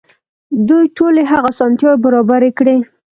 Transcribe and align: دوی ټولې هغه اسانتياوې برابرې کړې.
دوی 0.67 0.85
ټولې 0.97 1.23
هغه 1.31 1.47
اسانتياوې 1.53 1.97
برابرې 2.05 2.51
کړې. 2.57 2.77